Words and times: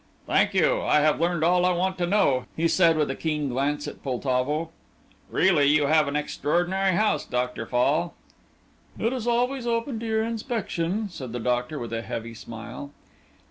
"Thank 0.25 0.55
you, 0.55 0.81
I 0.81 1.01
have 1.01 1.21
learned 1.21 1.43
all 1.43 1.63
I 1.63 1.71
want 1.73 1.99
to 1.99 2.07
know," 2.07 2.45
he 2.57 2.67
said 2.67 2.97
with 2.97 3.11
a 3.11 3.15
keen 3.15 3.49
glance 3.49 3.87
at 3.87 4.01
Poltavo. 4.01 4.69
"Really, 5.29 5.65
you 5.67 5.85
have 5.85 6.07
an 6.07 6.15
extraordinary 6.15 6.95
house, 6.95 7.23
Dr. 7.23 7.67
Fall." 7.67 8.15
"It 8.97 9.13
is 9.13 9.27
always 9.27 9.67
open 9.67 9.99
to 9.99 10.07
your 10.07 10.23
inspection," 10.23 11.07
said 11.09 11.33
the 11.33 11.39
doctor, 11.39 11.77
with 11.77 11.93
a 11.93 12.01
heavy 12.01 12.33
smile. 12.33 12.89